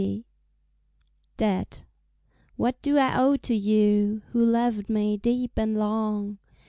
Debt 1.37 1.83
What 2.55 2.81
do 2.81 2.97
I 2.97 3.19
owe 3.21 3.37
to 3.37 3.53
you 3.53 4.23
Who 4.31 4.43
loved 4.43 4.89
me 4.89 5.15
deep 5.15 5.59
and 5.59 5.77
long? 5.77 6.39